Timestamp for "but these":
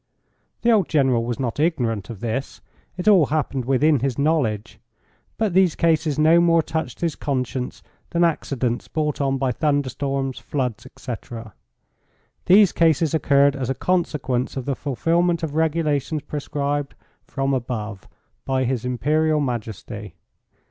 5.37-5.75